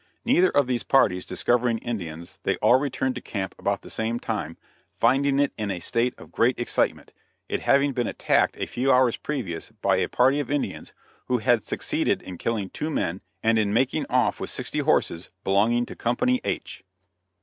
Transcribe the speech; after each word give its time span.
Neither 0.25 0.49
of 0.49 0.65
these 0.65 0.81
parties 0.81 1.25
discovering 1.25 1.77
Indians 1.77 2.39
they 2.41 2.55
all 2.57 2.79
returned 2.79 3.13
to 3.13 3.21
camp 3.21 3.53
about 3.59 3.83
the 3.83 3.89
same 3.91 4.19
time, 4.19 4.57
finding 4.99 5.37
it 5.39 5.53
in 5.59 5.69
a 5.69 5.79
state 5.79 6.15
of 6.17 6.31
great 6.31 6.59
excitement, 6.59 7.13
it 7.47 7.59
having 7.59 7.93
been 7.93 8.07
attacked 8.07 8.55
a 8.57 8.65
few 8.65 8.91
hours 8.91 9.15
previous 9.15 9.69
by 9.69 9.97
a 9.97 10.09
party 10.09 10.39
of 10.39 10.49
Indians, 10.49 10.91
who 11.27 11.37
had 11.37 11.61
succeeded 11.61 12.23
in 12.23 12.39
killing 12.39 12.71
two 12.71 12.89
men 12.89 13.21
and 13.43 13.59
in 13.59 13.75
making 13.75 14.07
off 14.09 14.39
with 14.39 14.49
sixty 14.49 14.79
horses 14.79 15.29
belonging 15.43 15.85
to 15.85 15.95
Co. 15.95 16.15
H. 16.43 16.83